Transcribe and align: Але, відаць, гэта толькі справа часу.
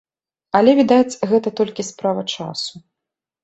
Але, 0.59 0.71
відаць, 0.79 1.19
гэта 1.33 1.55
толькі 1.61 1.87
справа 1.93 2.27
часу. 2.35 2.87